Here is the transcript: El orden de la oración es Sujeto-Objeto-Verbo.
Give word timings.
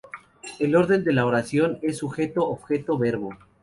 El 0.57 0.75
orden 0.75 1.03
de 1.03 1.13
la 1.13 1.27
oración 1.27 1.77
es 1.83 1.97
Sujeto-Objeto-Verbo. 1.99 3.37